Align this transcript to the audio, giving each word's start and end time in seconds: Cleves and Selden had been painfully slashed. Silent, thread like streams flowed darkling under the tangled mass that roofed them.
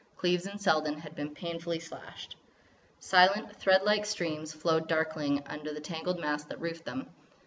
Cleves 0.17 0.47
and 0.47 0.59
Selden 0.59 0.95
had 0.97 1.13
been 1.13 1.29
painfully 1.35 1.77
slashed. 1.79 2.35
Silent, 2.99 3.55
thread 3.57 3.83
like 3.83 4.07
streams 4.07 4.51
flowed 4.51 4.87
darkling 4.87 5.43
under 5.45 5.71
the 5.71 5.79
tangled 5.79 6.19
mass 6.19 6.43
that 6.45 6.59
roofed 6.59 6.85
them. 6.85 7.05